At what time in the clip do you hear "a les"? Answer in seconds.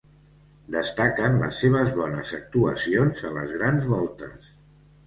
3.31-3.57